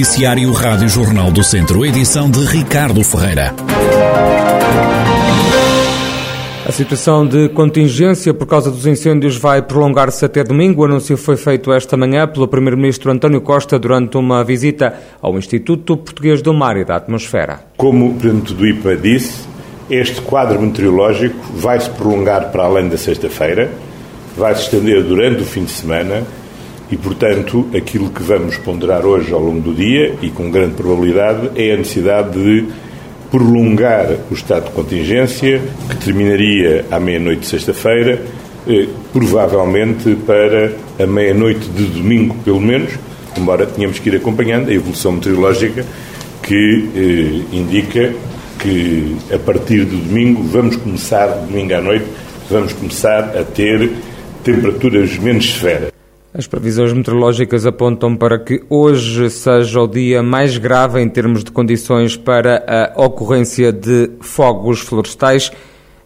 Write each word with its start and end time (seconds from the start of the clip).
Noticiário 0.00 0.50
Rádio 0.52 0.88
Jornal 0.88 1.30
do 1.30 1.44
Centro, 1.44 1.84
edição 1.84 2.30
de 2.30 2.42
Ricardo 2.46 3.04
Ferreira. 3.04 3.54
A 6.66 6.72
situação 6.72 7.26
de 7.26 7.50
contingência 7.50 8.32
por 8.32 8.46
causa 8.46 8.70
dos 8.70 8.86
incêndios 8.86 9.36
vai 9.36 9.60
prolongar-se 9.60 10.24
até 10.24 10.42
domingo. 10.42 10.80
O 10.80 10.84
anúncio 10.86 11.18
foi 11.18 11.36
feito 11.36 11.70
esta 11.70 11.98
manhã 11.98 12.26
pelo 12.26 12.48
Primeiro-Ministro 12.48 13.12
António 13.12 13.42
Costa 13.42 13.78
durante 13.78 14.16
uma 14.16 14.42
visita 14.42 14.94
ao 15.20 15.36
Instituto 15.36 15.98
Português 15.98 16.40
do 16.40 16.54
Mar 16.54 16.78
e 16.78 16.84
da 16.86 16.96
Atmosfera. 16.96 17.60
Como 17.76 18.06
o 18.06 18.14
Presidente 18.14 18.54
do 18.54 18.66
IPA 18.66 18.96
disse, 18.96 19.46
este 19.90 20.22
quadro 20.22 20.62
meteorológico 20.62 21.36
vai 21.56 21.78
se 21.78 21.90
prolongar 21.90 22.50
para 22.50 22.64
além 22.64 22.88
da 22.88 22.96
sexta-feira, 22.96 23.70
vai 24.34 24.54
se 24.54 24.62
estender 24.62 25.04
durante 25.04 25.42
o 25.42 25.44
fim 25.44 25.64
de 25.64 25.72
semana 25.72 26.22
e, 26.90 26.96
portanto, 26.96 27.66
aquilo 27.74 28.10
que 28.10 28.22
vamos 28.22 28.56
ponderar 28.56 29.06
hoje 29.06 29.32
ao 29.32 29.40
longo 29.40 29.60
do 29.60 29.72
dia 29.72 30.16
e 30.20 30.28
com 30.28 30.50
grande 30.50 30.74
probabilidade 30.74 31.50
é 31.54 31.72
a 31.72 31.76
necessidade 31.76 32.32
de 32.32 32.66
prolongar 33.30 34.08
o 34.28 34.34
estado 34.34 34.64
de 34.64 34.70
contingência, 34.72 35.60
que 35.88 35.96
terminaria 35.98 36.84
à 36.90 36.98
meia-noite 36.98 37.42
de 37.42 37.46
sexta-feira, 37.46 38.20
eh, 38.68 38.88
provavelmente 39.12 40.16
para 40.26 40.72
a 40.98 41.06
meia-noite 41.06 41.68
de 41.68 41.84
domingo, 41.84 42.34
pelo 42.44 42.60
menos, 42.60 42.92
embora 43.38 43.66
tenhamos 43.66 44.00
que 44.00 44.08
ir 44.08 44.16
acompanhando 44.16 44.68
a 44.68 44.74
evolução 44.74 45.12
meteorológica 45.12 45.86
que 46.42 46.88
eh, 46.96 47.56
indica 47.56 48.12
que 48.58 49.16
a 49.32 49.38
partir 49.38 49.84
de 49.84 49.96
domingo 49.96 50.42
vamos 50.42 50.74
começar, 50.74 51.28
domingo 51.28 51.72
à 51.72 51.80
noite, 51.80 52.06
vamos 52.50 52.72
começar 52.72 53.36
a 53.38 53.44
ter 53.44 53.92
temperaturas 54.42 55.16
menos 55.18 55.52
severas. 55.52 55.89
As 56.32 56.46
previsões 56.46 56.92
meteorológicas 56.92 57.66
apontam 57.66 58.14
para 58.14 58.38
que 58.38 58.62
hoje 58.70 59.28
seja 59.30 59.80
o 59.80 59.88
dia 59.88 60.22
mais 60.22 60.56
grave 60.56 61.00
em 61.00 61.08
termos 61.08 61.42
de 61.42 61.50
condições 61.50 62.16
para 62.16 62.64
a 62.68 63.04
ocorrência 63.04 63.72
de 63.72 64.12
fogos 64.20 64.78
florestais. 64.78 65.50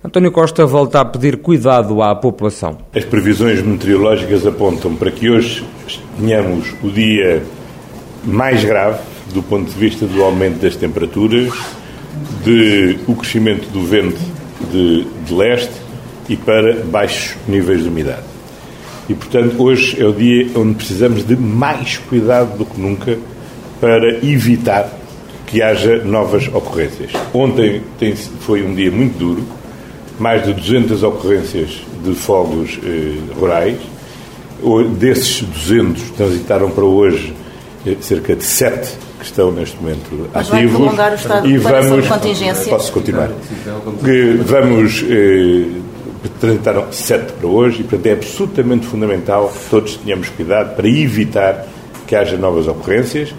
António 0.03 0.33
Costa 0.33 0.65
volta 0.65 1.01
a 1.01 1.05
pedir 1.05 1.37
cuidado 1.37 2.01
à 2.03 2.15
população. 2.15 2.79
As 2.95 3.05
previsões 3.05 3.61
meteorológicas 3.61 4.47
apontam 4.47 4.97
para 4.97 5.11
que 5.11 5.29
hoje 5.29 5.63
tenhamos 6.19 6.75
o 6.83 6.89
dia 6.89 7.43
mais 8.25 8.65
grave 8.65 9.01
do 9.35 9.43
ponto 9.43 9.71
de 9.71 9.79
vista 9.79 10.07
do 10.07 10.23
aumento 10.23 10.63
das 10.63 10.75
temperaturas, 10.75 11.53
de 12.43 12.99
o 13.07 13.15
crescimento 13.15 13.69
do 13.69 13.83
vento 13.83 14.21
de, 14.73 15.05
de 15.05 15.35
leste 15.35 15.75
e 16.31 16.37
para 16.37 16.83
baixos 16.85 17.37
níveis 17.47 17.83
de 17.83 17.91
umidade. 17.91 18.34
E, 19.09 19.15
portanto, 19.15 19.63
hoje 19.63 20.01
é 20.01 20.07
o 20.07 20.13
dia 20.13 20.49
onde 20.57 20.75
precisamos 20.75 21.27
de 21.27 21.37
mais 21.37 21.99
cuidado 21.99 22.57
do 22.57 22.65
que 22.65 22.81
nunca 22.81 23.19
para 23.81 24.25
evitar 24.25 24.91
que 25.47 25.63
haja 25.63 26.03
novas 26.05 26.49
ocorrências. 26.49 27.13
Ontem 27.33 27.83
tem, 27.99 28.17
foi 28.17 28.63
um 28.63 28.75
dia 28.75 28.91
muito 28.91 29.19
duro, 29.19 29.45
mais 30.19 30.45
de 30.45 30.55
200 30.55 31.03
ocorrências 31.03 31.83
de 32.03 32.15
fogos 32.15 32.79
eh, 32.83 33.19
rurais. 33.39 33.79
Desses 34.99 35.43
200 35.43 36.11
transitaram 36.13 36.71
para 36.71 36.85
hoje 36.85 37.35
eh, 37.87 37.97
cerca 38.01 38.35
de 38.35 38.43
7 38.43 38.97
que 39.19 39.27
estão 39.27 39.53
neste 39.53 39.77
momento 39.77 40.31
Mas 40.33 40.51
ativos. 40.51 40.73
Vai 40.73 40.81
prolongar 40.81 41.13
o 41.13 41.15
estado 41.15 41.47
e 41.47 41.53
de 41.53 41.59
vamos, 41.59 42.09
contingência. 42.09 42.71
Posso 42.71 42.93
continuar? 42.93 43.31
Vamos 44.47 45.05
eh, 45.09 45.67
transitaram 46.29 46.93
sete 46.93 47.33
para 47.33 47.47
hoje 47.47 47.81
e, 47.81 47.85
portanto, 47.85 48.07
é 48.07 48.13
absolutamente 48.13 48.87
fundamental 48.87 49.49
que 49.49 49.71
todos 49.71 49.97
tenhamos 49.97 50.29
cuidado 50.31 50.75
para 50.77 50.89
evitar 50.89 51.67
que 52.07 52.17
haja 52.17 52.37
novas 52.37 52.67
ocorrências. 52.67 53.35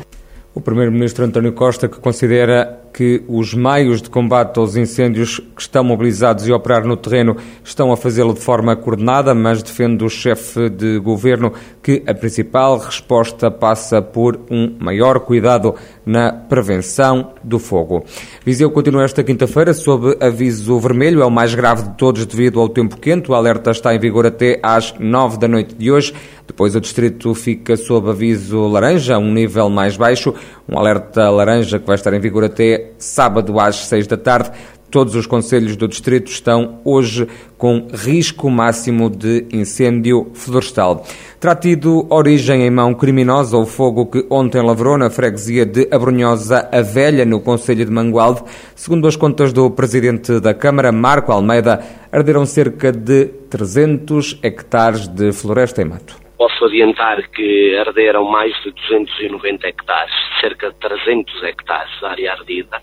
O 0.54 0.62
Primeiro-Ministro 0.62 1.26
António 1.26 1.54
Costa, 1.54 1.88
que 1.88 2.00
considera 2.00 2.85
que 2.96 3.22
os 3.28 3.54
meios 3.54 4.02
de 4.02 4.10
combate 4.10 4.58
aos 4.58 4.78
incêndios 4.78 5.40
que 5.54 5.62
estão 5.62 5.84
mobilizados 5.84 6.48
e 6.48 6.54
operar 6.54 6.86
no 6.86 6.96
terreno 6.96 7.36
estão 7.62 7.92
a 7.92 7.98
fazê-lo 7.98 8.34
de 8.34 8.40
forma 8.40 8.74
coordenada, 8.74 9.36
mas 9.36 9.62
defende 9.62 10.06
o 10.06 10.10
chefe 10.10 10.70
de 10.70 10.98
governo 11.00 11.52
que 11.84 12.02
a 12.08 12.14
principal 12.14 12.78
resposta 12.78 13.52
passa 13.52 14.02
por 14.02 14.40
um 14.50 14.78
maior 14.80 15.20
cuidado 15.20 15.76
na 16.06 16.32
prevenção 16.32 17.34
do 17.44 17.60
fogo. 17.60 18.06
Viseu 18.46 18.72
continua 18.72 19.04
esta 19.04 19.26
quinta-feira 19.26 19.74
sob 19.74 20.16
aviso 20.22 20.80
vermelho, 20.80 21.22
é 21.22 21.26
o 21.26 21.32
mais 21.32 21.54
grave 21.54 21.84
de 21.84 21.98
todos 21.98 22.26
devido 22.26 22.62
ao 22.62 22.70
tempo 22.70 22.96
quente. 22.96 23.30
O 23.30 23.36
alerta 23.36 23.72
está 23.72 23.94
em 23.94 24.00
vigor 24.00 24.26
até 24.26 24.58
às 24.64 24.94
nove 24.98 25.38
da 25.38 25.50
noite 25.50 25.76
de 25.76 25.92
hoje. 25.92 26.14
Depois 26.48 26.76
o 26.76 26.80
distrito 26.80 27.34
fica 27.34 27.76
sob 27.76 28.10
aviso 28.10 28.68
laranja, 28.68 29.18
um 29.18 29.34
nível 29.34 29.70
mais 29.70 29.98
baixo, 29.98 30.34
um 30.70 30.78
alerta 30.78 31.30
laranja 31.30 31.80
que 31.80 31.88
vai 31.88 31.96
estar 31.96 32.14
em 32.14 32.20
vigor 32.20 32.44
até 32.44 32.85
sábado 32.98 33.60
às 33.60 33.88
seis 33.88 34.08
da 34.08 34.18
tarde. 34.18 34.52
Todos 34.90 35.16
os 35.16 35.28
conselhos 35.28 35.76
do 35.76 35.88
distrito 35.88 36.32
estão 36.32 36.80
hoje 36.86 37.28
com 37.58 37.88
risco 37.92 38.50
máximo 38.50 39.10
de 39.10 39.46
incêndio 39.52 40.32
florestal. 40.34 41.04
Terá 41.40 41.54
tido 41.54 42.08
origem 42.10 42.62
em 42.62 42.70
mão 42.70 42.94
criminosa 42.94 43.58
o 43.58 43.66
fogo 43.66 44.06
que 44.06 44.26
ontem 44.30 44.62
lavrou 44.62 44.98
na 44.98 45.10
freguesia 45.10 45.66
de 45.66 45.88
Abrunhosa 45.92 46.70
a 46.72 46.82
Velha, 46.82 47.26
no 47.26 47.42
Conselho 47.42 47.86
de 47.86 47.92
Mangualde. 47.92 48.44
Segundo 48.76 49.08
as 49.08 49.16
contas 49.16 49.52
do 49.52 49.70
presidente 49.70 50.40
da 50.40 50.54
Câmara, 50.54 50.92
Marco 50.92 51.32
Almeida, 51.32 51.84
arderam 52.12 52.46
cerca 52.46 52.92
de 52.92 53.26
300 53.50 54.40
hectares 54.42 55.08
de 55.08 55.34
floresta 55.34 55.82
em 55.82 55.86
mato. 55.86 56.25
Posso 56.38 56.66
adiantar 56.66 57.30
que 57.30 57.76
arderam 57.78 58.26
mais 58.26 58.54
de 58.64 58.72
290 58.72 59.68
hectares, 59.68 60.14
cerca 60.42 60.70
de 60.70 60.80
300 60.80 61.44
hectares 61.44 62.00
de 62.00 62.06
área 62.06 62.32
ardida. 62.34 62.82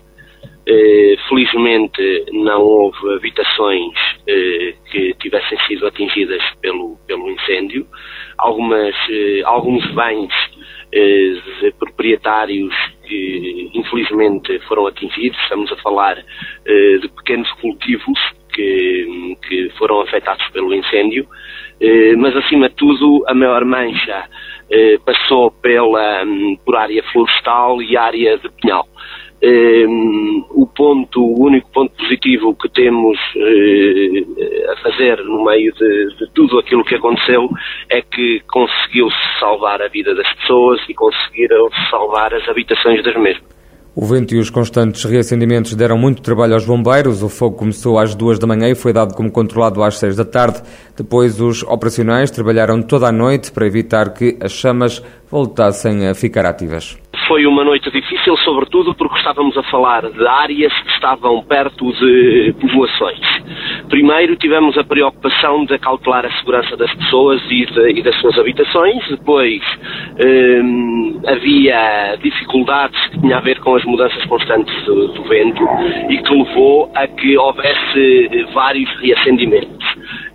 Eh, 0.65 1.17
felizmente 1.27 2.25
não 2.31 2.61
houve 2.61 3.15
habitações 3.15 3.93
eh, 4.25 4.73
que 4.89 5.13
tivessem 5.15 5.59
sido 5.67 5.85
atingidas 5.85 6.41
pelo, 6.61 6.97
pelo 7.05 7.29
incêndio. 7.29 7.85
Algumas, 8.37 8.95
eh, 9.09 9.41
alguns 9.43 9.85
bens 9.93 10.33
de 10.93 11.71
proprietários 11.79 12.71
que 13.03 13.71
infelizmente 13.73 14.59
foram 14.67 14.85
atingidos. 14.85 15.39
Estamos 15.41 15.71
a 15.71 15.75
falar 15.77 16.23
de 16.63 17.09
pequenos 17.17 17.51
cultivos 17.53 18.19
que, 18.53 19.37
que 19.47 19.69
foram 19.77 20.01
afetados 20.01 20.47
pelo 20.49 20.73
incêndio, 20.73 21.27
eh, 21.81 22.15
mas 22.15 22.35
acima 22.35 22.69
de 22.69 22.75
tudo 22.75 23.23
a 23.27 23.33
maior 23.33 23.65
mancha 23.65 24.25
eh, 24.71 24.97
passou 25.05 25.51
pela, 25.51 26.23
hum, 26.23 26.57
por 26.65 26.75
área 26.75 27.03
florestal 27.11 27.81
e 27.81 27.97
área 27.97 28.37
de 28.37 28.49
pinhal. 28.49 28.87
Um, 29.45 30.45
o 30.51 30.65
ponto, 30.65 31.21
o 31.21 31.43
único 31.43 31.69
ponto 31.69 31.93
positivo 31.97 32.55
que 32.55 32.69
temos 32.69 33.17
uh, 33.35 34.71
a 34.71 34.77
fazer 34.77 35.21
no 35.25 35.43
meio 35.43 35.73
de, 35.73 36.15
de, 36.15 36.31
tudo 36.33 36.59
aquilo 36.59 36.85
que 36.85 36.95
aconteceu 36.95 37.49
é 37.89 38.01
que 38.01 38.39
conseguiu-se 38.47 39.39
salvar 39.41 39.81
a 39.81 39.89
vida 39.89 40.15
das 40.15 40.31
pessoas 40.35 40.79
e 40.87 40.93
conseguiram 40.93 41.69
salvar 41.89 42.33
as 42.33 42.47
habitações 42.47 43.03
das 43.03 43.17
mesmas. 43.17 43.62
O 43.95 44.05
vento 44.05 44.33
e 44.33 44.39
os 44.39 44.49
constantes 44.49 45.03
reacendimentos 45.03 45.75
deram 45.75 45.99
muito 45.99 46.23
trabalho 46.23 46.55
aos 46.55 46.65
bombeiros. 46.65 47.21
O 47.21 47.29
fogo 47.29 47.57
começou 47.57 47.99
às 47.99 48.15
duas 48.15 48.39
da 48.39 48.47
manhã 48.47 48.67
e 48.67 48.73
foi 48.73 48.91
dado 48.91 49.13
como 49.13 49.31
controlado 49.31 49.83
às 49.83 49.99
seis 49.99 50.15
da 50.15 50.25
tarde. 50.25 50.63
Depois, 50.97 51.39
os 51.39 51.61
operacionais 51.61 52.31
trabalharam 52.31 52.81
toda 52.81 53.07
a 53.07 53.11
noite 53.11 53.51
para 53.51 53.67
evitar 53.67 54.11
que 54.11 54.35
as 54.41 54.51
chamas 54.51 55.03
voltassem 55.29 56.07
a 56.07 56.15
ficar 56.15 56.43
ativas. 56.43 57.02
Foi 57.33 57.47
uma 57.47 57.63
noite 57.63 57.89
difícil, 57.89 58.37
sobretudo 58.37 58.93
porque 58.93 59.17
estávamos 59.17 59.57
a 59.57 59.63
falar 59.63 60.07
de 60.07 60.27
áreas 60.27 60.71
que 60.83 60.91
estavam 60.91 61.41
perto 61.41 61.91
de 61.93 62.53
povoações. 62.61 63.25
Primeiro 63.89 64.35
tivemos 64.35 64.77
a 64.77 64.83
preocupação 64.83 65.65
de 65.65 65.73
acautelar 65.73 66.27
a 66.27 66.31
segurança 66.37 66.77
das 66.77 66.93
pessoas 66.93 67.41
e, 67.49 67.65
de, 67.65 67.99
e 67.99 68.03
das 68.03 68.15
suas 68.21 68.37
habitações. 68.37 69.03
Depois 69.09 69.63
hum, 70.23 71.21
havia 71.25 72.19
dificuldades 72.21 73.03
que 73.07 73.19
tinham 73.21 73.39
a 73.39 73.41
ver 73.41 73.59
com 73.61 73.75
as 73.75 73.83
mudanças 73.83 74.23
constantes 74.25 74.85
do, 74.85 75.07
do 75.07 75.23
vento 75.23 75.63
e 76.09 76.19
que 76.19 76.33
levou 76.35 76.91
a 76.93 77.07
que 77.07 77.35
houvesse 77.35 78.45
vários 78.53 78.95
reacendimentos. 78.99 79.82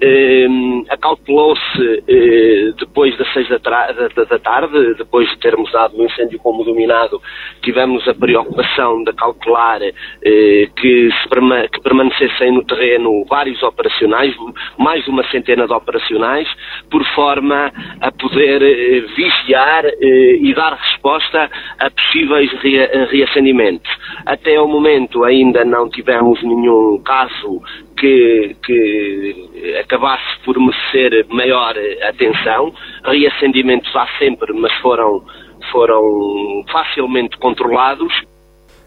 Hum, 0.00 0.84
acautelou-se 0.88 1.82
uh, 1.82 2.72
depois 2.78 3.18
das 3.18 3.32
seis 3.32 3.48
da, 3.48 3.58
da, 3.58 4.24
da, 4.24 4.38
tarde, 4.38 4.94
depois 4.94 5.28
de 5.28 5.38
termos 5.40 5.72
dado 5.72 5.98
o 5.98 6.04
incêndio 6.04 6.38
como 6.38 6.62
dominado, 6.62 7.20
tivemos 7.62 8.06
a 8.06 8.14
preocupação 8.14 9.02
de 9.02 9.12
calcular 9.14 9.80
uh, 9.80 10.72
que, 10.76 11.10
se 11.10 11.28
perma 11.28 11.66
que 11.66 11.80
permanecessem 11.82 12.52
no 12.52 12.64
terreno 12.64 13.24
vários 13.28 13.60
operacionais, 13.60 14.32
mais 14.78 15.04
uma 15.08 15.28
centena 15.30 15.66
de 15.66 15.72
operacionais, 15.72 16.48
por 16.88 17.04
forma 17.16 17.72
a 18.00 18.12
poder 18.12 18.62
uh, 18.62 19.16
vigiar 19.16 19.84
e 20.00 20.54
dar 20.54 20.74
resposta 20.74 21.50
a 21.80 21.90
possíveis 21.90 22.52
rea 22.60 23.08
reacendimentos. 23.10 23.90
Até 24.24 24.60
o 24.60 24.68
momento 24.68 25.24
ainda 25.24 25.64
não 25.64 25.88
tivemos 25.90 26.40
nenhum 26.40 27.02
caso 27.04 27.60
que, 27.98 28.56
que 28.64 29.78
acabasse 29.80 30.38
por 30.44 30.58
merecer 30.58 31.26
maior 31.28 31.74
atenção. 32.08 32.72
Reacendimentos 33.04 33.94
há 33.94 34.06
sempre, 34.18 34.52
mas 34.52 34.72
foram 34.80 35.22
foram 35.72 36.64
facilmente 36.70 37.36
controlados. 37.38 38.12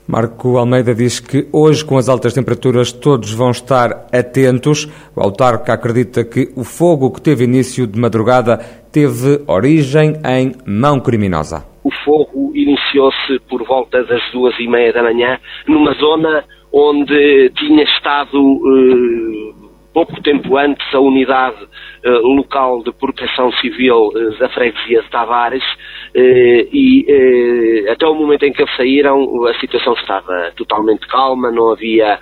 Marco 0.07 0.57
Almeida 0.57 0.93
diz 0.93 1.19
que 1.19 1.47
hoje, 1.53 1.85
com 1.85 1.97
as 1.97 2.09
altas 2.09 2.33
temperaturas, 2.33 2.91
todos 2.91 3.33
vão 3.33 3.51
estar 3.51 4.07
atentos. 4.11 4.85
O 5.15 5.21
autarca 5.21 5.73
acredita 5.73 6.25
que 6.25 6.51
o 6.55 6.63
fogo 6.63 7.11
que 7.11 7.21
teve 7.21 7.45
início 7.45 7.87
de 7.87 7.99
madrugada 7.99 8.57
teve 8.91 9.41
origem 9.47 10.13
em 10.25 10.53
mão 10.65 10.99
criminosa. 10.99 11.63
O 11.83 11.91
fogo 12.03 12.51
iniciou-se 12.53 13.39
por 13.49 13.63
volta 13.63 14.03
das 14.03 14.21
duas 14.33 14.53
e 14.59 14.67
meia 14.67 14.91
da 14.91 15.03
manhã, 15.03 15.39
numa 15.67 15.93
zona 15.93 16.43
onde 16.71 17.49
tinha 17.57 17.83
estado 17.83 18.37
eh, 18.39 19.61
pouco 19.93 20.21
tempo 20.21 20.57
antes 20.57 20.85
a 20.93 20.99
unidade 20.99 21.57
eh, 22.03 22.09
local 22.09 22.81
de 22.81 22.93
proteção 22.93 23.51
civil 23.53 24.11
eh, 24.15 24.39
da 24.39 24.47
freguesia 24.49 25.01
de 25.01 25.09
Tavares 25.09 25.63
e 26.13 27.05
até 27.89 28.05
o 28.05 28.13
momento 28.13 28.43
em 28.43 28.51
que 28.51 28.61
eles 28.61 28.75
saíram 28.75 29.45
a 29.45 29.53
situação 29.59 29.93
estava 29.93 30.51
totalmente 30.57 31.07
calma, 31.07 31.49
não 31.49 31.71
havia 31.71 32.19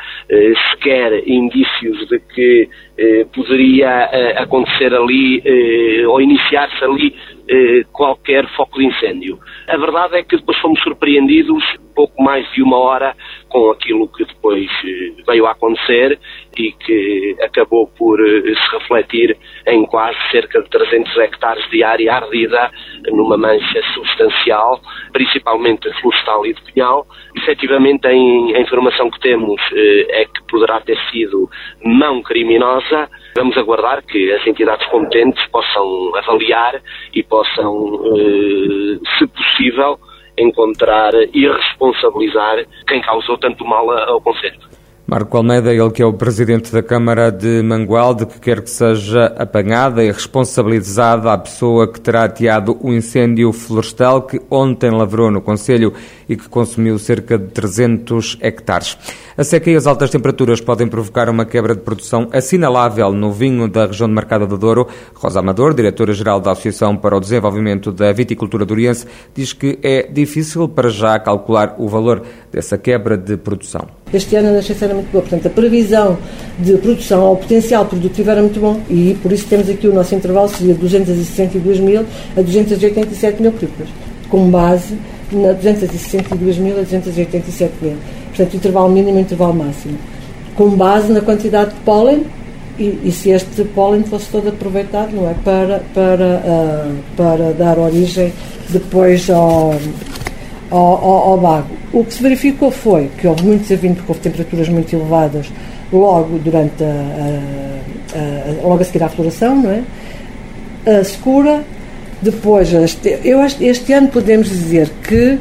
sequer 0.72 1.28
indícios 1.28 2.08
de 2.08 2.20
que 2.20 2.70
poderia 3.34 4.06
acontecer 4.38 4.94
ali 4.94 5.42
ou 6.08 6.22
iniciar-se 6.22 6.84
ali 6.84 7.16
qualquer 7.92 8.48
foco 8.50 8.78
de 8.78 8.86
incêndio. 8.86 9.40
A 9.68 9.76
verdade 9.76 10.18
é 10.18 10.24
que 10.24 10.38
depois 10.38 10.60
fomos 10.60 10.80
surpreendidos 10.84 11.64
pouco 12.00 12.24
mais 12.24 12.50
de 12.54 12.64
uma 12.64 12.78
hora 12.78 13.14
com 13.50 13.72
aquilo 13.72 14.08
que 14.08 14.26
depois 14.26 14.70
veio 15.28 15.46
a 15.46 15.52
acontecer 15.52 16.20
e 16.58 16.72
que 16.72 17.36
acabou 17.42 17.88
por 17.98 18.20
se 18.20 18.78
refletir 18.78 19.38
em 19.68 19.86
quase 19.86 20.18
cerca 20.32 20.62
de 20.62 20.70
300 20.70 21.18
hectares 21.18 21.70
de 21.70 21.84
área 21.84 22.16
ardida 22.16 22.72
numa 23.12 23.38
mancha 23.38 23.82
substancial, 23.94 24.80
principalmente 25.12 25.92
florestal 26.02 26.46
e 26.46 26.54
de 26.54 26.62
pinhal. 26.72 27.06
Efetivamente, 27.36 28.08
a 28.08 28.14
informação 28.14 29.10
que 29.10 29.20
temos 29.20 29.62
eh, 29.74 30.22
é 30.22 30.26
que 30.26 30.44
poderá 30.50 30.80
ter 30.82 30.98
sido 31.12 31.50
mão 31.84 32.22
criminosa. 32.22 33.10
Vamos 33.36 33.58
aguardar 33.58 34.04
que 34.04 34.32
as 34.34 34.46
entidades 34.46 34.86
competentes 34.88 35.46
possam 35.48 36.16
avaliar 36.16 36.82
e 37.14 37.24
possam, 37.24 38.02
eh, 38.18 39.00
se 39.18 39.28
possível, 39.28 40.00
encontrar 40.40 41.12
e 41.34 41.48
responsabilizar 41.48 42.66
quem 42.88 43.02
causou 43.02 43.38
tanto 43.38 43.66
mal 43.66 43.90
ao 43.92 44.22
Conselho. 44.22 44.69
Marco 45.10 45.38
Almeida, 45.38 45.74
ele 45.74 45.90
que 45.90 46.04
é 46.04 46.06
o 46.06 46.14
presidente 46.14 46.72
da 46.72 46.84
Câmara 46.84 47.32
de 47.32 47.64
Mangualde, 47.64 48.28
que 48.28 48.40
quer 48.40 48.62
que 48.62 48.70
seja 48.70 49.26
apanhada 49.40 50.04
e 50.04 50.12
responsabilizada 50.12 51.34
a 51.34 51.38
pessoa 51.40 51.92
que 51.92 52.00
terá 52.00 52.26
ateado 52.26 52.78
o 52.80 52.94
incêndio 52.94 53.52
florestal 53.52 54.22
que 54.22 54.40
ontem 54.52 54.92
lavrou 54.92 55.32
no 55.32 55.42
Conselho 55.42 55.94
e 56.30 56.38
que 56.38 56.48
consumiu 56.48 57.00
cerca 57.00 57.40
de 57.40 57.48
300 57.48 58.38
hectares. 58.40 59.00
A 59.36 59.44
seca 59.44 59.72
e 59.72 59.76
as 59.76 59.88
altas 59.88 60.12
temperaturas 60.12 60.62
podem 60.62 60.88
provocar 60.88 61.28
uma 61.28 61.44
quebra 61.44 61.74
de 61.74 61.82
produção 61.82 62.28
assinalável 62.32 63.12
no 63.12 63.32
vinho 63.32 63.68
da 63.68 63.88
região 63.88 64.08
de 64.08 64.14
Mercado 64.14 64.46
do 64.46 64.60
Douro. 64.60 64.88
Rosa 65.16 65.40
Amador, 65.40 65.74
diretora-geral 65.74 66.40
da 66.40 66.52
Associação 66.52 66.96
para 66.96 67.18
o 67.18 67.20
Desenvolvimento 67.20 67.92
da 67.92 68.12
Viticultura 68.12 68.64
Doriense, 68.64 69.08
diz 69.34 69.54
que 69.54 69.80
é 69.82 70.04
difícil 70.04 70.70
para 70.70 70.90
já 70.90 71.18
calcular 71.18 71.74
o 71.80 71.88
valor 71.88 72.22
dessa 72.52 72.78
quebra 72.78 73.18
de 73.18 73.38
produção. 73.38 73.88
Este 74.12 74.36
ano 74.36 74.50
a 74.50 74.52
nascença 74.54 74.86
era 74.86 74.94
muito 74.94 75.12
boa, 75.12 75.22
portanto 75.22 75.46
a 75.46 75.50
previsão 75.50 76.18
de 76.58 76.78
produção 76.78 77.22
ao 77.22 77.38
potencial 77.38 77.86
produtivo 77.86 78.32
era 78.32 78.42
muito 78.42 78.60
bom 78.60 78.82
e 78.90 79.18
por 79.22 79.32
isso 79.32 79.48
temos 79.48 79.70
aqui 79.70 79.88
o 79.88 79.94
nosso 79.94 80.16
intervalo 80.16 80.50
seria 80.50 80.74
de 80.74 80.80
262 80.80 81.80
mil 81.80 82.06
a 82.36 82.42
287 82.42 83.42
mil 83.42 83.52
pipas, 83.52 83.88
com 84.30 84.50
base 84.50 84.98
na 85.32 85.54
262 85.54 86.58
mil 86.58 86.80
a 86.80 86.82
287 86.82 87.74
mil. 87.82 87.98
Portanto, 88.30 88.54
intervalo 88.56 88.90
mínimo 88.90 89.20
e 89.20 89.22
intervalo 89.22 89.54
máximo. 89.54 89.98
Com 90.56 90.72
base 90.72 91.12
na 91.12 91.22
quantidade 91.22 91.72
de 91.72 91.80
pólen 91.82 92.26
e, 92.78 93.00
e, 93.04 93.12
se 93.12 93.30
este 93.30 93.64
pólen 93.64 94.04
fosse 94.04 94.30
todo 94.32 94.50
aproveitado, 94.50 95.12
não 95.14 95.30
é? 95.30 95.34
Para, 95.44 95.82
para, 95.94 96.42
uh, 96.46 96.96
para 97.16 97.54
dar 97.54 97.78
origem 97.78 98.32
depois 98.70 99.30
ao, 99.30 99.74
ao, 100.70 100.80
ao, 100.80 101.46
ao. 101.46 101.66
O 101.92 102.04
que 102.04 102.14
se 102.14 102.22
verificou 102.22 102.72
foi 102.72 103.10
que 103.18 103.28
houve 103.28 103.44
muitos 103.44 103.70
eventos, 103.72 103.98
porque 103.98 104.12
houve 104.12 104.22
temperaturas 104.22 104.70
muito 104.70 104.94
elevadas 104.96 105.52
logo 105.92 106.38
durante 106.40 106.84
a, 106.84 106.88
a, 108.16 108.20
a, 108.64 108.68
logo 108.68 108.82
a 108.82 108.86
seguir 108.86 109.04
à 109.04 109.10
floração, 109.10 109.56
não 109.56 109.72
é? 109.72 109.84
A 110.86 111.04
secura, 111.04 111.64
depois, 112.22 112.72
este, 112.74 113.20
eu 113.24 113.40
este 113.44 113.94
ano 113.94 114.08
podemos 114.08 114.50
dizer 114.50 114.90
que 115.04 115.40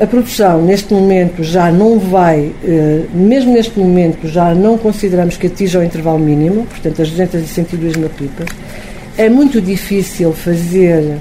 a 0.00 0.06
produção 0.06 0.62
neste 0.62 0.94
momento 0.94 1.42
já 1.42 1.72
não 1.72 1.98
vai, 1.98 2.52
eh, 2.64 3.02
mesmo 3.12 3.52
neste 3.52 3.76
momento 3.78 4.28
já 4.28 4.54
não 4.54 4.78
consideramos 4.78 5.36
que 5.36 5.48
atinja 5.48 5.80
o 5.80 5.82
intervalo 5.82 6.20
mínimo, 6.20 6.64
portanto 6.66 7.02
as 7.02 7.10
262 7.10 7.96
mil 7.96 8.08
pipas. 8.10 8.46
É 9.16 9.28
muito 9.28 9.60
difícil 9.60 10.32
fazer 10.32 11.18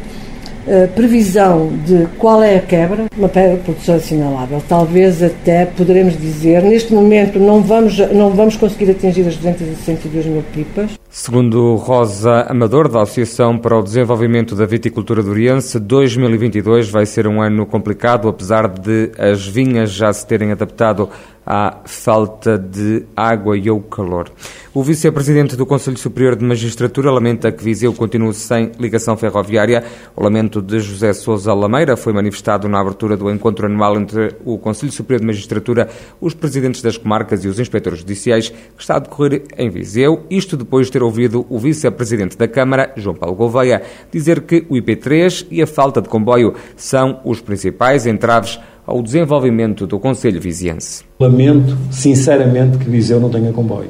previsão 0.95 1.71
de 1.85 2.07
qual 2.17 2.43
é 2.43 2.57
a 2.57 2.61
quebra, 2.61 3.05
uma 3.17 3.29
produção 3.29 3.95
assinalável. 3.95 4.61
Talvez 4.67 5.23
até 5.23 5.65
poderemos 5.65 6.17
dizer, 6.17 6.61
neste 6.61 6.93
momento 6.93 7.39
não 7.39 7.61
vamos, 7.61 7.97
não 8.11 8.31
vamos 8.31 8.55
conseguir 8.57 8.91
atingir 8.91 9.27
as 9.27 9.37
262 9.37 10.25
mil 10.25 10.43
pipas. 10.53 10.91
Segundo 11.19 11.75
Rosa 11.77 12.45
Amador, 12.47 12.87
da 12.87 13.01
Associação 13.01 13.57
para 13.57 13.75
o 13.75 13.81
Desenvolvimento 13.81 14.55
da 14.55 14.67
Viticultura 14.67 15.23
do 15.23 15.31
Oriense, 15.31 15.79
2022 15.79 16.91
vai 16.91 17.07
ser 17.07 17.27
um 17.27 17.41
ano 17.41 17.65
complicado, 17.65 18.29
apesar 18.29 18.67
de 18.67 19.11
as 19.17 19.45
vinhas 19.45 19.89
já 19.89 20.13
se 20.13 20.27
terem 20.27 20.51
adaptado 20.51 21.09
à 21.47 21.77
falta 21.85 22.57
de 22.57 23.03
água 23.15 23.57
e 23.57 23.69
ao 23.69 23.79
calor. 23.79 24.29
O 24.73 24.83
vice-presidente 24.83 25.55
do 25.55 25.65
Conselho 25.65 25.97
Superior 25.97 26.35
de 26.35 26.43
Magistratura 26.43 27.09
lamenta 27.09 27.49
que 27.53 27.63
Viseu 27.63 27.93
continue 27.93 28.33
sem 28.33 28.73
ligação 28.77 29.15
ferroviária. 29.15 29.81
O 30.13 30.21
lamento 30.21 30.61
de 30.61 30.81
José 30.81 31.13
Sousa 31.13 31.53
Lameira 31.53 31.95
foi 31.95 32.11
manifestado 32.11 32.67
na 32.67 32.81
abertura 32.81 33.15
do 33.15 33.31
encontro 33.31 33.65
anual 33.65 33.95
entre 33.95 34.35
o 34.43 34.57
Conselho 34.57 34.91
Superior 34.91 35.21
de 35.21 35.27
Magistratura, 35.27 35.89
os 36.19 36.33
presidentes 36.33 36.81
das 36.81 36.97
comarcas 36.97 37.45
e 37.45 37.47
os 37.47 37.61
inspectores 37.61 37.99
judiciais, 37.99 38.49
que 38.49 38.81
está 38.81 38.97
a 38.97 38.99
decorrer 38.99 39.43
em 39.57 39.69
Viseu, 39.69 40.25
isto 40.29 40.57
depois 40.57 40.87
de 40.87 40.91
ter 40.91 41.01
ouvido 41.07 41.45
o 41.49 41.57
vice-presidente 41.57 42.37
da 42.37 42.47
Câmara, 42.47 42.93
João 42.95 43.15
Paulo 43.15 43.35
Gouveia, 43.35 43.81
dizer 44.11 44.41
que 44.41 44.65
o 44.69 44.75
IP3 44.75 45.47
e 45.49 45.61
a 45.61 45.67
falta 45.67 46.01
de 46.01 46.07
comboio 46.07 46.53
são 46.75 47.19
os 47.25 47.41
principais 47.41 48.05
entraves 48.05 48.59
ao 48.85 49.01
desenvolvimento 49.01 49.85
do 49.85 49.99
Conselho 49.99 50.39
Viziense. 50.39 51.03
Lamento, 51.19 51.77
sinceramente, 51.91 52.77
que 52.77 52.89
Viseu 52.89 53.19
não 53.19 53.29
tenha 53.29 53.51
comboio. 53.51 53.89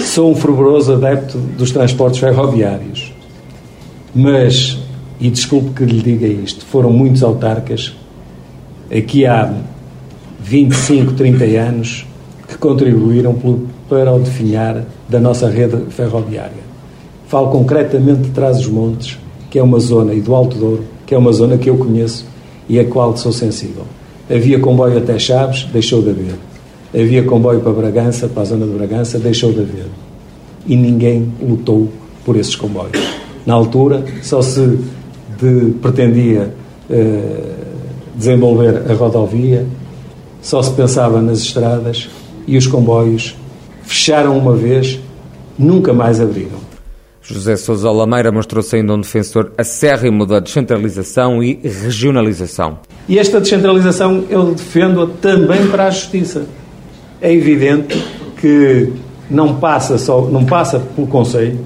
Sou 0.00 0.32
um 0.32 0.34
fervoroso 0.34 0.94
adepto 0.94 1.38
dos 1.38 1.70
transportes 1.70 2.18
ferroviários, 2.18 3.14
mas, 4.14 4.78
e 5.20 5.30
desculpe 5.30 5.70
que 5.70 5.84
lhe 5.84 6.00
diga 6.00 6.26
isto, 6.26 6.64
foram 6.64 6.90
muitos 6.90 7.22
autarcas, 7.22 7.94
aqui 8.90 9.24
há 9.24 9.54
25, 10.40 11.12
30 11.12 11.44
anos, 11.44 12.06
que 12.54 12.58
contribuíram 12.58 13.36
para 13.88 14.12
o 14.12 14.20
definhar 14.20 14.84
da 15.08 15.18
nossa 15.18 15.48
rede 15.48 15.76
ferroviária. 15.90 16.62
Falo 17.26 17.50
concretamente 17.50 18.22
de 18.22 18.30
Trás-os-Montes, 18.30 19.18
que 19.50 19.58
é 19.58 19.62
uma 19.62 19.80
zona, 19.80 20.14
e 20.14 20.20
do 20.20 20.32
Alto 20.32 20.56
Douro, 20.56 20.84
que 21.04 21.14
é 21.14 21.18
uma 21.18 21.32
zona 21.32 21.58
que 21.58 21.68
eu 21.68 21.76
conheço 21.76 22.24
e 22.68 22.78
a 22.78 22.84
qual 22.84 23.16
sou 23.16 23.32
sensível. 23.32 23.82
Havia 24.30 24.60
comboio 24.60 24.96
até 24.96 25.18
Chaves, 25.18 25.64
deixou 25.72 26.00
de 26.00 26.10
haver. 26.10 26.36
Havia 26.94 27.24
comboio 27.24 27.60
para 27.60 27.72
Bragança, 27.72 28.28
para 28.28 28.42
a 28.42 28.46
zona 28.46 28.66
de 28.66 28.72
Bragança, 28.72 29.18
deixou 29.18 29.52
de 29.52 29.60
haver. 29.60 29.86
E 30.64 30.76
ninguém 30.76 31.32
lutou 31.42 31.88
por 32.24 32.36
esses 32.36 32.54
comboios. 32.54 32.96
Na 33.44 33.54
altura, 33.54 34.04
só 34.22 34.40
se 34.40 34.78
de, 35.40 35.72
pretendia 35.82 36.54
eh, 36.88 37.52
desenvolver 38.14 38.84
a 38.88 38.94
rodovia, 38.94 39.66
só 40.40 40.62
se 40.62 40.70
pensava 40.70 41.20
nas 41.20 41.40
estradas 41.40 42.08
e 42.46 42.56
os 42.56 42.66
comboios 42.66 43.36
fecharam 43.82 44.36
uma 44.36 44.54
vez, 44.54 44.98
nunca 45.58 45.92
mais 45.92 46.20
abriram. 46.20 46.64
José 47.22 47.56
Sousa 47.56 47.90
Lameira 47.90 48.30
mostrou-se 48.30 48.76
ainda 48.76 48.92
um 48.92 49.00
defensor 49.00 49.52
acérrimo 49.56 50.26
da 50.26 50.40
descentralização 50.40 51.42
e 51.42 51.58
regionalização. 51.62 52.78
E 53.08 53.18
esta 53.18 53.40
descentralização 53.40 54.24
eu 54.28 54.52
defendo 54.54 55.06
também 55.22 55.66
para 55.68 55.86
a 55.86 55.90
justiça. 55.90 56.46
É 57.22 57.32
evidente 57.32 58.02
que 58.38 58.92
não 59.30 59.56
passa 59.56 59.96
só, 59.96 60.20
não 60.22 60.44
passa 60.44 60.78
pelo 60.78 61.06
Conselho, 61.06 61.58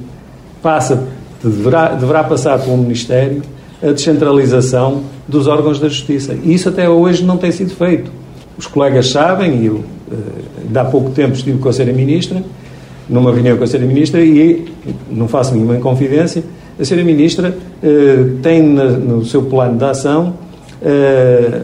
passa 0.63 1.09
deverá, 1.43 1.95
deverá 1.95 2.25
passar 2.25 2.59
pelo 2.59 2.77
Ministério 2.77 3.43
a 3.83 3.93
descentralização 3.93 5.03
dos 5.27 5.47
órgãos 5.47 5.79
da 5.79 5.89
Justiça. 5.89 6.37
E 6.43 6.55
isso 6.55 6.69
até 6.69 6.89
hoje 6.89 7.25
não 7.25 7.37
tem 7.37 7.53
sido 7.53 7.75
feito. 7.75 8.11
Os 8.59 8.67
colegas 8.67 9.09
sabem, 9.09 9.63
e 9.63 9.67
eu 9.67 9.85
eh, 10.11 10.79
há 10.79 10.85
pouco 10.85 11.11
tempo 11.11 11.35
estive 11.35 11.59
com 11.59 11.69
a 11.69 11.71
Sra. 11.71 11.93
Ministra, 11.93 12.43
numa 13.09 13.33
reunião 13.33 13.57
com 13.57 13.63
a 13.63 13.67
Sra. 13.67 13.87
Ministra 13.87 14.21
e 14.21 14.67
não 15.11 15.29
faço 15.29 15.55
nenhuma 15.55 15.77
inconfidência, 15.77 16.43
A 16.79 16.85
senhora 16.85 17.05
Ministra 17.05 17.57
tem 18.43 18.63
no 18.63 19.25
seu 19.25 19.43
plano 19.43 19.77
de 19.79 19.85
ação 19.85 20.35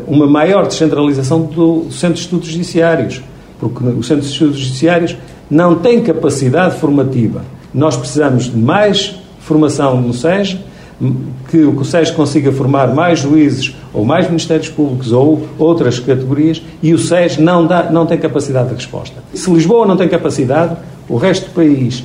uma 0.08 0.26
maior 0.26 0.66
descentralização 0.66 1.42
do 1.42 1.86
Centro 1.90 2.14
de 2.14 2.20
Estudos 2.20 2.48
Judiciários, 2.48 3.22
porque 3.60 3.84
o 3.84 4.02
Centro 4.02 4.22
de 4.22 4.30
Estudos 4.32 4.58
Judiciários 4.58 5.16
não 5.50 5.76
tem 5.76 6.02
capacidade 6.02 6.76
formativa. 6.80 7.44
Nós 7.72 7.96
precisamos 7.96 8.44
de 8.44 8.56
mais 8.56 9.14
formação 9.38 10.00
no 10.00 10.12
SES, 10.12 10.56
que 11.50 11.58
o 11.58 11.84
SES 11.84 12.10
consiga 12.10 12.52
formar 12.52 12.94
mais 12.94 13.18
juízes 13.18 13.74
ou 13.92 14.04
mais 14.04 14.26
ministérios 14.26 14.68
públicos 14.68 15.12
ou 15.12 15.46
outras 15.58 15.98
categorias 15.98 16.62
e 16.82 16.94
o 16.94 16.98
SES 16.98 17.38
não, 17.38 17.66
dá, 17.66 17.90
não 17.90 18.06
tem 18.06 18.18
capacidade 18.18 18.68
de 18.68 18.74
resposta. 18.76 19.22
Se 19.32 19.50
Lisboa 19.50 19.86
não 19.86 19.96
tem 19.96 20.08
capacidade, 20.08 20.76
o 21.08 21.16
resto 21.16 21.46
do 21.46 21.54
país, 21.54 22.04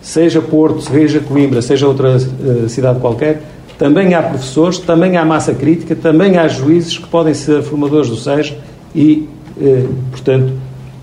seja 0.00 0.40
Porto, 0.40 0.80
seja 0.80 1.20
Coimbra, 1.20 1.60
seja 1.60 1.86
outra 1.86 2.16
uh, 2.16 2.68
cidade 2.68 2.98
qualquer, 2.98 3.42
também 3.78 4.14
há 4.14 4.22
professores, 4.22 4.78
também 4.78 5.16
há 5.16 5.24
massa 5.24 5.54
crítica, 5.54 5.94
também 5.94 6.36
há 6.36 6.48
juízes 6.48 6.98
que 6.98 7.06
podem 7.08 7.34
ser 7.34 7.62
formadores 7.62 8.08
do 8.08 8.16
SES 8.16 8.54
e, 8.94 9.28
uh, 9.56 9.88
portanto, 10.10 10.52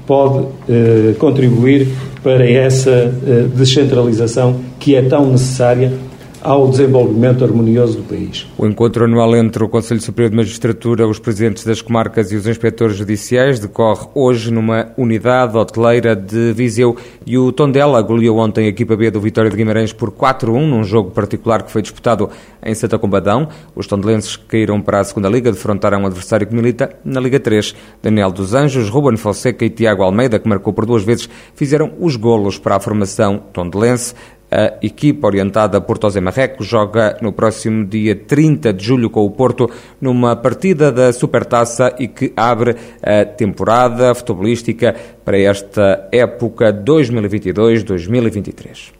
pode 0.05 0.39
uh, 0.39 1.15
contribuir 1.19 1.87
para 2.23 2.49
essa 2.49 3.13
descentralização 3.55 4.59
que 4.79 4.95
é 4.95 5.01
tão 5.01 5.31
necessária 5.31 5.93
ao 6.41 6.67
desenvolvimento 6.69 7.43
harmonioso 7.43 7.97
do 7.97 8.03
país. 8.03 8.47
O 8.57 8.65
encontro 8.65 9.05
anual 9.05 9.35
entre 9.35 9.63
o 9.63 9.69
Conselho 9.69 10.01
Superior 10.01 10.29
de 10.29 10.37
Magistratura, 10.37 11.07
os 11.07 11.19
presidentes 11.19 11.63
das 11.63 11.81
comarcas 11.81 12.31
e 12.31 12.35
os 12.35 12.47
inspectores 12.47 12.95
judiciais 12.95 13.59
decorre 13.59 14.07
hoje 14.13 14.51
numa 14.51 14.91
unidade 14.97 15.57
hoteleira 15.57 16.15
de 16.15 16.53
Viseu 16.53 16.95
e 17.25 17.37
o 17.37 17.51
Tondela 17.51 18.01
goleou 18.01 18.37
ontem 18.37 18.65
a 18.65 18.69
equipa 18.69 18.95
B 18.95 19.11
do 19.11 19.19
Vitória 19.19 19.49
de 19.49 19.57
Guimarães 19.57 19.93
por 19.93 20.11
4-1 20.11 20.65
num 20.65 20.83
jogo 20.83 21.11
particular 21.11 21.63
que 21.63 21.71
foi 21.71 21.81
disputado 21.81 22.29
em 22.63 22.73
Santa 22.73 22.97
Combadão. 22.97 23.47
Os 23.75 23.87
tondelenses 23.87 24.35
caíram 24.35 24.81
para 24.81 24.99
a 24.99 25.03
segunda 25.03 25.29
Liga, 25.29 25.51
defrontaram 25.51 26.01
um 26.01 26.05
adversário 26.05 26.47
que 26.47 26.55
milita 26.55 26.95
na 27.03 27.19
Liga 27.19 27.39
3. 27.39 27.75
Daniel 28.01 28.31
dos 28.31 28.53
Anjos, 28.53 28.89
Ruben 28.89 29.17
Fonseca 29.17 29.65
e 29.65 29.69
Tiago 29.69 30.03
Almeida, 30.03 30.39
que 30.39 30.47
marcou 30.47 30.73
por 30.73 30.85
duas 30.85 31.03
vezes, 31.03 31.29
fizeram 31.55 31.91
os 31.99 32.15
golos 32.15 32.57
para 32.57 32.75
a 32.75 32.79
formação 32.79 33.41
tondelense. 33.53 34.13
A 34.49 34.75
equipa 34.81 35.27
orientada 35.27 35.81
por 35.81 36.01
José 36.01 36.21
Marreco 36.21 36.63
joga 36.63 37.17
no 37.21 37.33
próximo 37.33 37.85
dia 37.85 38.15
30 38.15 38.71
de 38.71 38.85
julho 38.85 39.09
com 39.09 39.25
o 39.25 39.31
Porto 39.31 39.69
numa 39.99 40.37
partida 40.37 40.89
da 40.89 41.11
Supertaça 41.11 41.93
e 41.99 42.07
que 42.07 42.31
abre 42.35 42.77
a 43.03 43.25
temporada 43.25 44.15
futebolística 44.15 44.95
para 45.25 45.37
esta 45.37 46.07
época 46.13 46.71
2022-2023. 46.71 48.96